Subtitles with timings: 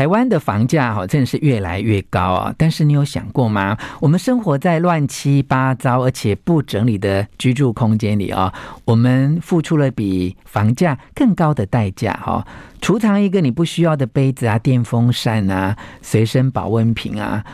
[0.00, 2.54] 台湾的房价哈，真的是越来越高啊！
[2.56, 3.76] 但是你有想过吗？
[4.00, 8.50] 我们生活在乱七八糟而且不整理的居住空间里啊，
[8.86, 12.46] 我们付出了比房价更高的代价哈。
[12.80, 17.44] 储藏一个你不需要的杯子啊、电风扇啊、随身保温瓶啊，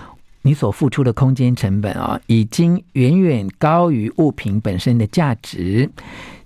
[0.42, 5.90] 你所付出的空间成本啊，已经远远高于物品本身的价值。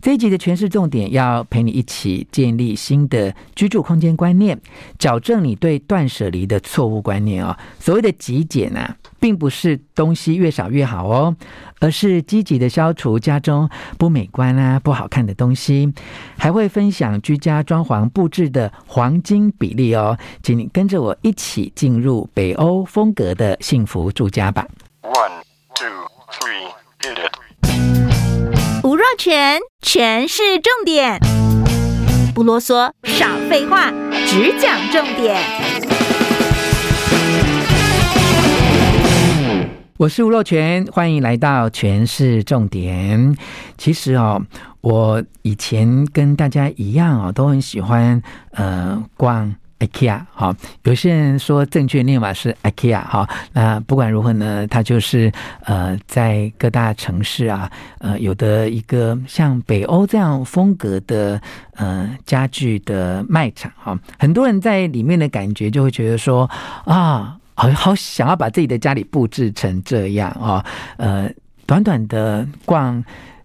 [0.03, 4.59] 这一集的诠释重点要陪你一起建立新的居住空间观念，
[4.99, 7.55] 矫正你对断舍离的错误观念哦。
[7.79, 11.37] 所谓的极简啊，并不是东西越少越好哦，
[11.81, 15.93] 而是积极的消除家中不美观啊、不好看的东西，
[16.39, 20.17] 还会分享居家装潢布置的黄金比例哦。
[20.43, 24.67] 请你跟着我一起进入北欧风格的幸福住家吧。
[29.23, 31.21] 全全是，重点，
[32.35, 33.93] 不啰嗦，少废话，
[34.27, 35.39] 只讲重点。
[39.99, 43.37] 我是吴若全，欢迎来到权式重点。
[43.77, 44.41] 其实哦，
[44.81, 49.55] 我以前跟大家一样哦，都很喜欢呃逛。
[49.81, 55.33] IKEA 好，有些人说正确念法是 IKEA 好，那不管如何呢，它就是
[55.65, 61.41] 呃在各大城市啊，呃有的一个像北欧这样风格的
[61.77, 66.49] 呃家具的卖场哈，很多人在里面的感觉就会觉得说
[66.85, 70.65] 啊，好好想要把自己的家里布置成这样啊，
[70.99, 71.31] 呃
[71.67, 73.03] 短短的逛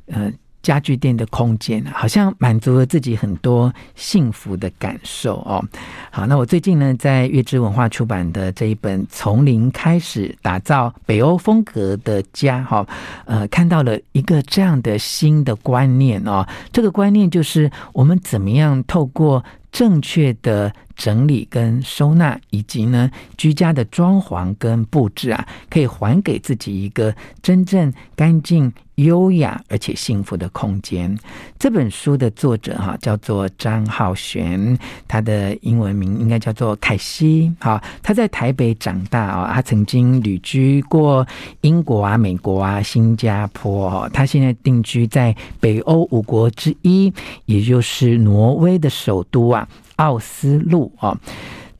[0.07, 0.31] 呃。
[0.65, 5.63] 家具店的空间好像满足了自己很多幸福的感受哦。
[6.09, 12.83] 好，那我最近呢，在月之文化出版的这一本《从零开始打造北欧风格的家》哈，
[13.25, 16.43] 呃，看到了一个这样的新的观念哦。
[16.71, 27.13] 这个观念就是我们怎么样透过正确的整理跟收纳，以及呢居家的装潢跟布置啊，可以还给自己一个
[27.43, 28.73] 真正干净。
[28.95, 31.17] 优雅而且幸福的空间。
[31.57, 37.51] 这本书的作者哈叫做张浩璇，他的英文名应该叫做凯西。
[37.59, 41.25] 好，他在台北长大啊，他曾经旅居过
[41.61, 44.09] 英国啊、美国啊、新加坡。
[44.13, 47.11] 他现在定居在北欧五国之一，
[47.45, 49.67] 也就是挪威的首都啊
[49.97, 51.17] 奥斯陆啊。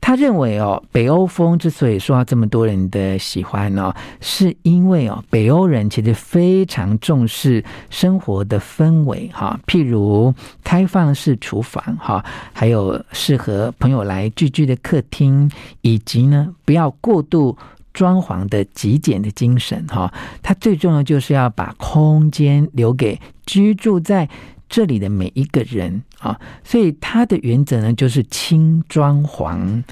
[0.00, 17.56] 他认为哦，北欧风之所以受到这么多人的喜欢哦，是因为哦，北欧人其实非常重视生活的氛围哈，譬如开放式厨房哈，还有适合朋友来聚聚的客厅，以及呢，不要过度
[17.92, 20.12] 装潢的极简的精神哈。
[20.40, 24.28] 他最重要就是要把空间留给居住在
[24.68, 29.82] 这里的每一个人啊，所以它的原则呢，就是轻装潢、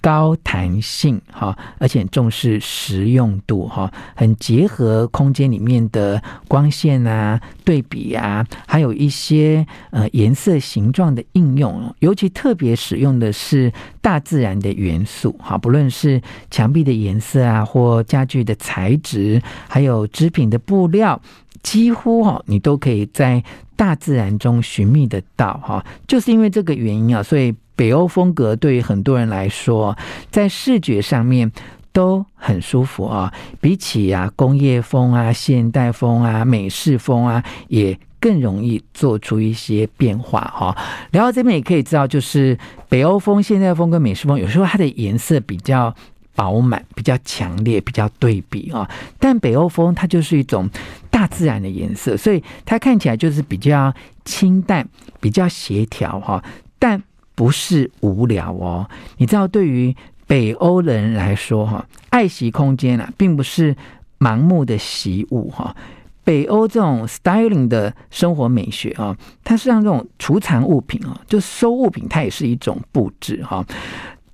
[0.00, 13.72] 高弹性哈，而且重视实用度哈，很结合空间里面的光线啊、对比啊，还有一些呃颜色形状的应用，尤其特别使用的是
[14.02, 21.20] 大自然的元素哈，不论是墙壁的颜色啊，或家具的材质，还有织品的布料。
[21.64, 23.42] 几乎哈，你都可以在
[23.74, 29.96] 大自然中寻觅得到哈，就是因为这个原因啊，所以北欧风格对于很多人来说，
[30.30, 31.50] 在视觉上面
[31.90, 33.32] 都很舒服啊。
[33.60, 40.76] 比起啊工业风啊、现代风啊、美式风啊，也更容易做出一些变化哈。
[41.10, 42.56] 然后这边也可以知道，就是
[42.88, 45.92] 北欧风、现代风跟美式风，有时候它的颜色比较。
[46.36, 50.68] 饱满、比较强烈、比较对比啊，但北欧风它就是一种
[51.14, 53.94] 大自然的颜色，所以它看起来就是比较
[54.24, 54.84] 清淡、
[55.20, 56.42] 比较协调哈，
[56.76, 57.00] 但
[57.36, 58.84] 不是无聊哦。
[59.18, 59.94] 你知道，对于
[60.26, 63.76] 北欧人来说哈，爱惜空间啊，并不是
[64.18, 65.76] 盲目的习物哈。
[66.24, 73.64] 北欧这种 styling 的生活美学啊，它是像这种储藏物品啊，就收物品，它也是一种布置哈。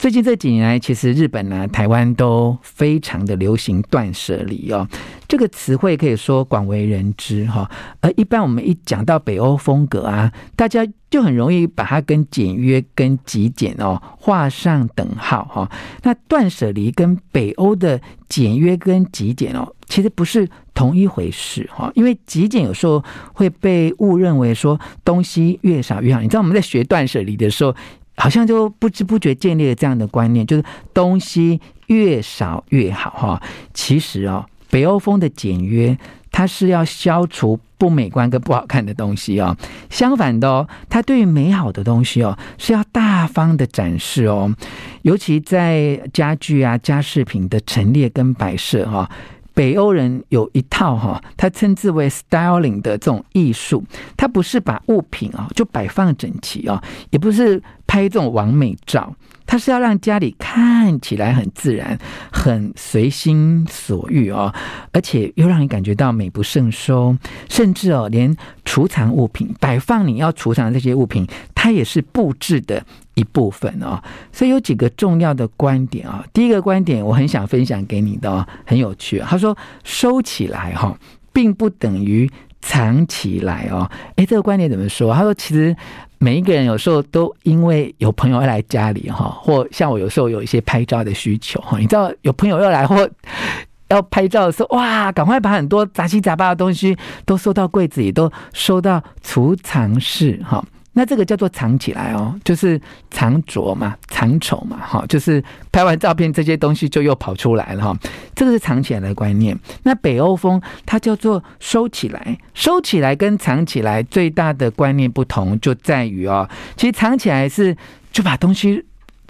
[0.00, 4.88] 最近这几年来，其实日本呢、台湾都非常的流行断舍离哦，
[5.28, 7.70] 这个词汇可以说广为人知哈。
[8.00, 15.70] 而一般我们一讲到北欧风格啊，大家就很容易把它跟简约、跟极简哦画上等号哈。
[16.02, 21.92] 那断舍离跟北欧的简约跟极简哦，其实不是同一回事哈。
[21.94, 23.04] 因为极简有时候
[23.34, 26.22] 会被误认为说东西越少越好。
[26.22, 27.76] 你知道我们在学断舍离的时候。
[28.20, 30.62] 好像就不知不觉建立了这样的观念，就是
[30.92, 33.42] 东西越少越好哈。
[33.72, 35.96] 其实哦，北欧风的简约，
[36.30, 39.56] 它是要消除不美观跟不好看的东西哦。
[39.88, 44.54] 相反的哦，它对于美好的东西哦，是要大方的展示哦。
[45.00, 49.10] 尤其在家具啊、家饰品的陈列跟摆设哈、哦，
[49.54, 53.82] 北欧人有一套哈，他称之为 styling 的这种艺术。
[54.16, 59.14] 它不是把物品啊就摆放整齐哦，也不是拍这种完美照。
[59.50, 61.98] 它是要让家里看起来很自然、
[62.30, 64.54] 很随心所欲哦，
[64.92, 67.16] 而且又让你感觉到美不胜收，
[67.48, 68.32] 甚至哦，连
[68.64, 72.80] 储藏物品、摆放你要储藏的这些物品，它也是布置的
[73.14, 74.00] 一部分哦。
[74.30, 76.24] 所以有几个重要的观点啊。
[76.32, 79.18] 第一个观点，我很想分享给你的哦，很有趣。
[79.18, 80.96] 他说：“收起来哈，
[81.32, 85.14] 并不等于藏起来哦。”诶，这个观点怎么说？
[85.14, 85.76] 他说：“其实。”
[86.22, 93.08] 每一个人有时候都因为有朋友要来家里哈，或像我有时候有一些拍照的需求哈，你知道有朋友要来或
[93.88, 100.62] 要拍照的时候，哇，赶快把很多杂七杂八的东西都收到柜子里，都收到储藏室哈。
[100.92, 102.78] 那这个叫做藏起来哦，就是
[103.12, 107.96] 藏拙嘛，藏丑嘛，哈，就是拍完照片这些东西就又跑出来了哈。
[108.34, 109.56] 这个是藏起来的观念。
[109.84, 117.76] 那北欧风它叫做收起来，收起来跟藏起来最大的观念不同就在于哦，其实藏起来是
[118.10, 118.84] 就把东西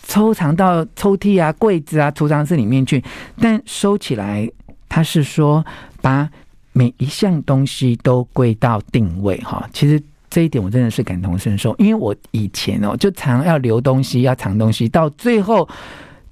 [0.06, 3.04] 收藏到抽屉啊、柜子啊、储藏室里面去，
[3.38, 4.50] 但收起来
[4.88, 5.62] 它是说
[6.00, 6.26] 把
[6.72, 9.68] 每一项东西都归到定位哈。
[9.74, 10.02] 其实。
[10.30, 15.68] 这一点我真的是感同身受，因为我以前哦就常要留东西，要藏东西，到最后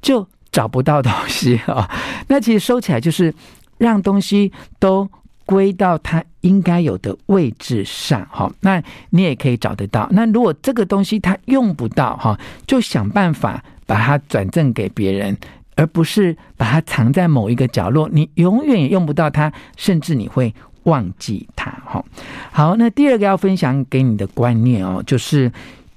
[0.00, 1.90] 就找不到东西啊。
[2.28, 3.34] 那其实收起来就是
[3.76, 5.08] 让东西都
[5.44, 8.48] 归到它应该有的位置上，哈。
[8.60, 8.80] 那
[9.10, 10.08] 你也可以找得到。
[10.12, 15.36] 那如果这个东西它用不到，哈，就想办法把它转赠给别人，
[15.74, 20.54] 而不是把它藏在某一个角落，你永远也用不到它，甚至你会。
[20.84, 21.46] 忘记，
[21.88, 22.04] 好，
[22.52, 22.76] 好。
[22.76, 25.50] 那第二个要分享给你的观念哦，就是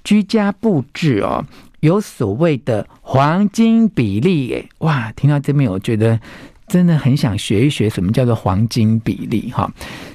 [0.04, 1.44] 居家布置哦，
[1.82, 6.20] 有所谓的黄金比例，哎，哇，听到这边我觉得
[6.71, 9.69] 真的很想学一学什么叫做黄金比例，哈。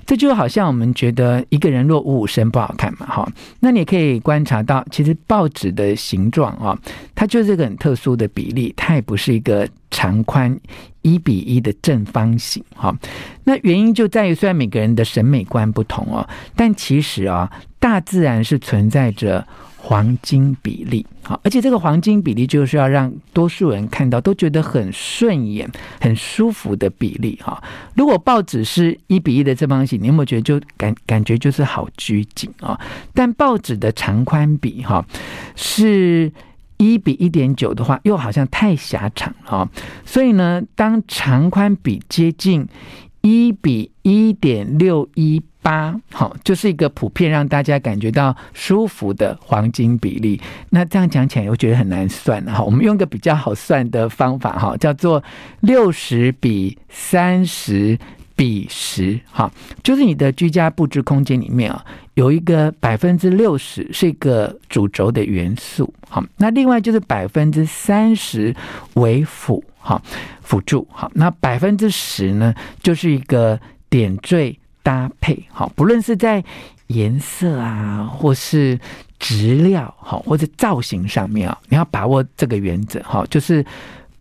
[0.06, 3.28] 这就好像我们觉得一个人若五五身不好看嘛，哈，
[3.60, 6.78] 那你可以观察到，其实报纸的形状啊，
[7.14, 10.58] 它就是个很特殊的比例，它也不是一个长宽
[11.02, 12.96] 一比一的正方形，哈。
[13.44, 19.46] 那原因就在于，虽然每个人的审美观不同哦，但其实啊，大自然是存在着。
[19.88, 27.62] 黄金比例，好，而且这个黄金比例就是要让多数人看到都觉得很顺眼、很舒服的比例，哈。
[27.94, 32.76] 如果报纸是一比一的正方形，你有没有觉得就感感觉就是好拘谨啊？
[33.14, 35.06] 但报纸的长宽比，哈，
[35.54, 36.32] 是
[36.78, 39.68] 一比一点九的话，又好像太狭长哈。
[40.04, 42.66] 所以呢，当长宽比接近
[43.28, 45.42] 一比一点六一。
[45.62, 50.40] 八好，就是一个普遍让大家感觉到舒服的黄金比例。
[50.70, 52.62] 那这样讲起来，又觉得很难算哈。
[52.62, 55.20] 我们用个比较好算的方法哈，叫做
[55.62, 57.98] 六十比三十
[58.36, 59.50] 比十哈，
[59.82, 61.84] 就是你的居家布置空间里面啊，
[62.14, 68.54] 有一个百分之六十是一个主轴的元素好，那另外就是百分之三十
[68.94, 70.02] 为辅好
[70.42, 72.52] 辅助好，那百分之十呢
[72.82, 74.58] 就是一个点缀。
[74.86, 76.44] 搭配好，不论是在
[76.86, 78.78] 颜色啊，或是
[79.18, 83.66] 质料好，或者造型上面啊，你要把握这个原则哈，就是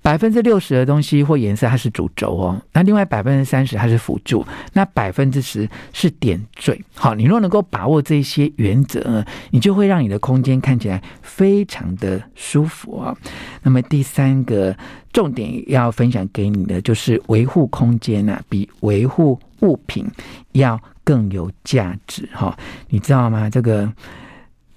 [0.05, 6.79] 百分之六十的东西或颜色它是主轴哦，那另外百分之三十它是辅助，那百分之十是点缀。
[6.93, 13.17] 好，你若能够把握这些原则，你就会让你的空间看起来非常的舒服啊。
[13.63, 14.77] 那么第三个
[15.11, 20.05] 重点要分享给你的就是维护空间啊，比维护物品
[20.51, 22.55] 要更有价值哈，
[22.89, 23.49] 你知道吗？
[23.49, 23.91] 这个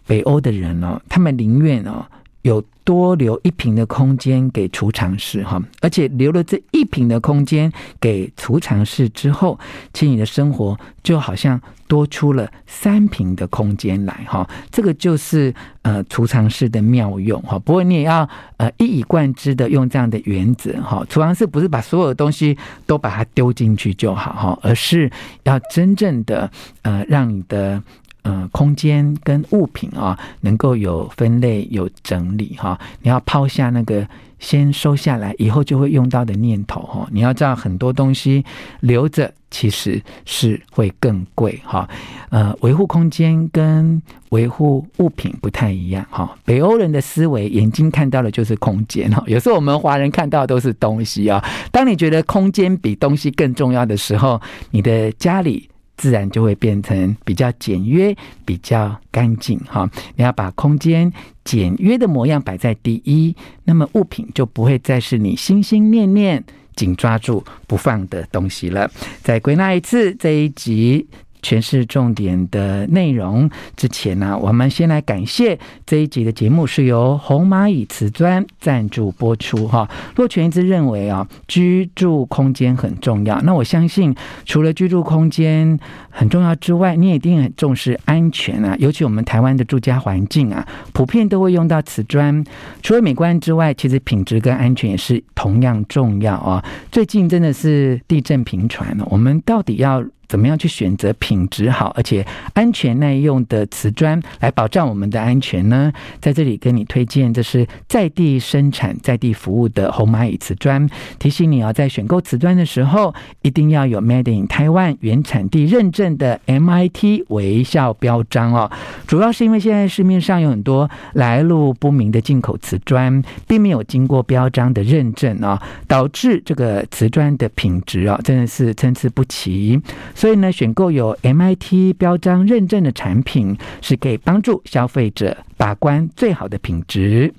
[0.06, 2.06] 北欧的人哦，他们宁愿哦
[2.42, 9.58] 有多留一平的空间给储藏室哈，而且留了这一平的空间给储藏室之后，
[9.92, 14.48] 其实你的生活就好像多出了三平的空间来哈。
[14.70, 15.52] 这个就是
[15.82, 17.58] 呃储藏室的妙用哈。
[17.58, 18.26] 不过你也要
[18.56, 21.04] 呃一以贯之的用这样的原则哈。
[21.10, 25.10] 储藏室不是把所有的东西都把它丢进去就好哈，而是
[25.42, 26.50] 要真正的
[26.82, 27.82] 呃让你的。
[28.24, 32.78] 嗯、空间跟物品啊，能够有分类、有整理哈。
[33.00, 34.06] 你要抛下那个
[34.38, 37.08] 先收下来，以后就会用到的念头哈。
[37.10, 38.44] 你要知道，很多东西
[38.80, 41.88] 留着其实是会更贵哈。
[42.28, 46.36] 呃，维护空间跟维护物品不太一样哈。
[46.44, 49.22] 北欧人的思维，眼睛看到的就是空间哈。
[49.26, 51.42] 有时候我们华人看到的都是东西啊。
[51.72, 54.38] 当你觉得空间比东西更重要的时候，
[54.70, 55.68] 你的家里。
[55.98, 59.90] 自然就会变成比较简约、比较干净哈。
[60.16, 61.12] 你要把空间
[61.44, 66.42] 简约的模样摆在第一，那么物品就不会再是你心心念念、
[66.74, 68.90] 紧抓住不放的东西了。
[69.22, 71.06] 再归纳一次这一集。
[71.42, 79.88] 诠释重点的内容之前呢，我们先来感谢这一集的节目是由红蚂蚁瓷砖赞助播出哈。
[80.16, 84.14] 若权一直认为啊，居住空间很重要，那我相信
[84.44, 85.78] 除了居住空间
[86.10, 88.76] 很重要之外，你也一定很重视安全啊。
[88.78, 92.44] 尤其我们台湾的住家环境啊，普遍都会用到瓷砖，
[92.82, 96.64] 除了美观之外，其实品质跟安全也是同样重要啊。
[96.90, 105.92] 最近真的是地震频传，我们到底要怎么样去选择品质好而且安全耐用的瓷砖来保障我们的安全呢？
[106.20, 110.88] 在这里跟你推荐，这是在地生产、在地服务的红蚂蚁瓷砖。
[111.18, 118.70] 提醒你啊，在选购瓷砖的时候，一定要有 Made in Taiwan 原产地认证的 MIT 微笑标章哦。
[119.06, 129.80] 主要是因为现在市面上有很多来路不明的进口瓷砖，并没有经过标章的认证啊，导致这个瓷砖的品质啊，真的是参差不齐。
[130.18, 137.32] 所以呢，选购有 MIT 标章认证的产品，是可以帮助消费者把关最好的品质。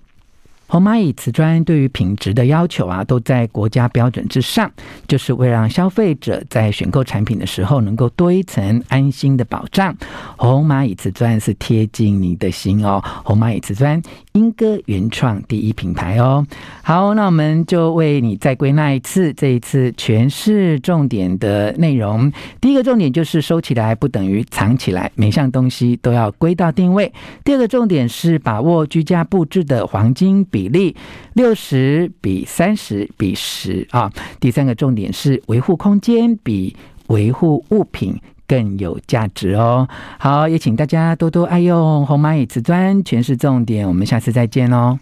[0.70, 4.72] 红蚂蚁瓷砖对于品质的要求啊，都在国家标准之上，
[5.08, 9.96] 就是为让消费者在选购产品的时候能够多一层安心的保障。
[10.38, 14.00] 红蚂蚁瓷砖是贴近你的心哦，红蚂蚁瓷砖
[14.34, 16.46] 英歌原创第一品牌哦。
[16.84, 22.32] 好，那我们就为你再归纳一次这一次全是重点的内容。
[22.62, 27.12] 第一个重点就是收起来不等于藏起来，每项东西都要归到定位。
[27.44, 30.59] 第二个重点是把握居家布置的黄金比。
[30.60, 30.94] 比例
[31.34, 34.12] 六十比三十比十啊。
[34.42, 36.76] 第三个重点是维护空间比
[37.08, 39.88] 维护物品更有价值哦。
[40.18, 43.88] 好，也请大家多多爱用红蚂蚁瓷砖，全是重点。
[43.88, 45.00] 我们下次再见喽。